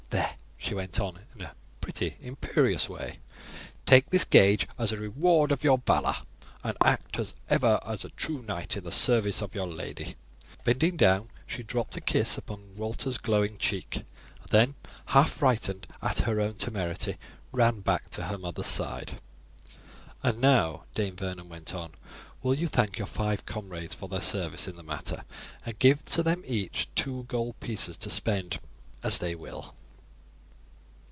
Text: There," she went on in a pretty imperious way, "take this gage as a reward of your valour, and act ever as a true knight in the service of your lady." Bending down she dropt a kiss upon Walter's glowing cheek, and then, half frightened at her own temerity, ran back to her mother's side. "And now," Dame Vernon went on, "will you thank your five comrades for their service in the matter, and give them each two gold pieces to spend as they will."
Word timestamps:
There," 0.09 0.35
she 0.67 0.75
went 0.75 0.99
on 0.99 1.19
in 1.35 1.41
a 1.41 1.55
pretty 1.79 2.15
imperious 2.19 2.87
way, 2.87 3.19
"take 3.85 4.09
this 4.09 4.23
gage 4.25 4.67
as 4.77 4.91
a 4.91 4.97
reward 4.97 5.51
of 5.51 5.63
your 5.63 5.79
valour, 5.79 6.15
and 6.63 6.77
act 6.83 7.19
ever 7.49 7.79
as 7.85 8.05
a 8.05 8.09
true 8.09 8.41
knight 8.43 8.77
in 8.77 8.83
the 8.83 8.91
service 8.91 9.41
of 9.41 9.55
your 9.55 9.65
lady." 9.67 10.15
Bending 10.63 10.95
down 10.97 11.29
she 11.47 11.63
dropt 11.63 11.95
a 11.97 12.01
kiss 12.01 12.37
upon 12.37 12.75
Walter's 12.75 13.17
glowing 13.17 13.57
cheek, 13.57 13.95
and 13.97 14.05
then, 14.51 14.75
half 15.07 15.31
frightened 15.31 15.87
at 16.01 16.19
her 16.19 16.39
own 16.39 16.55
temerity, 16.55 17.17
ran 17.51 17.79
back 17.79 18.09
to 18.11 18.23
her 18.25 18.37
mother's 18.37 18.67
side. 18.67 19.19
"And 20.23 20.39
now," 20.39 20.83
Dame 20.93 21.15
Vernon 21.15 21.49
went 21.49 21.73
on, 21.73 21.93
"will 22.43 22.53
you 22.53 22.67
thank 22.67 22.97
your 22.97 23.07
five 23.07 23.45
comrades 23.45 23.93
for 23.95 24.07
their 24.07 24.21
service 24.21 24.67
in 24.67 24.75
the 24.75 24.83
matter, 24.83 25.23
and 25.65 25.79
give 25.79 26.03
them 26.05 26.43
each 26.45 26.89
two 26.95 27.23
gold 27.23 27.59
pieces 27.59 27.97
to 27.97 28.09
spend 28.09 28.59
as 29.03 29.17
they 29.17 29.35
will." 29.35 29.73